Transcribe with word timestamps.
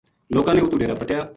لوکاں 0.35 0.53
نے 0.55 0.61
اُتو 0.63 0.77
ڈیرا 0.81 0.95
پَٹیا 1.01 1.19